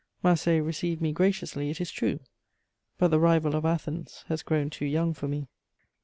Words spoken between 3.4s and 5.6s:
of Athens has grown too young for me.